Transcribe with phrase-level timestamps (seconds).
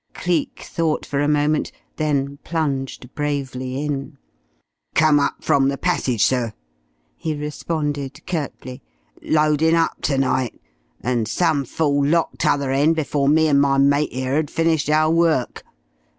[0.15, 4.17] Cleek thought for a moment, then plunged bravely in.
[4.95, 6.53] "Come up from the passage, sir,"
[7.15, 8.81] he responded curtly.
[9.21, 10.59] "Loadin' up ternight,
[11.01, 15.11] and some fool locked t'other end before me and my mate 'ere 'ad finished our
[15.11, 15.61] work.